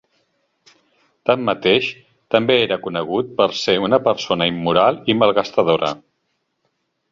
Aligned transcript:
Tanmateix, 1.29 1.89
també 2.37 2.55
era 2.63 2.79
conegut 2.87 3.29
per 3.43 3.49
ser 3.59 3.77
una 3.89 4.01
persona 4.09 4.49
immoral 4.55 5.01
i 5.15 5.19
malgastadora. 5.21 5.95